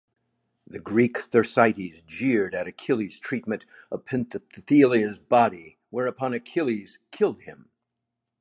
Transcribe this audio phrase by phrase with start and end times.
[0.65, 7.69] The Greek Thersites jeered at Achilles's treatment of Penthesilea's body, whereupon Achilles killed him.